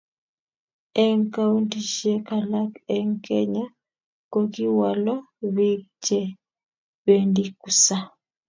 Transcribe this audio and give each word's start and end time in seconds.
eng' 1.03 1.25
kauntisiek 1.33 2.25
alak 2.37 2.71
eng' 2.95 3.17
Kenya 3.25 3.65
ko 4.31 4.39
kiwolu 4.53 5.15
biik 5.55 5.81
che 6.05 6.19
bendi 7.05 7.43
kusaa 7.61 8.07